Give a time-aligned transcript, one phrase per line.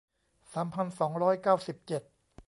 [0.53, 2.01] สามพันสองร้อยเก้าสิบเจ็ด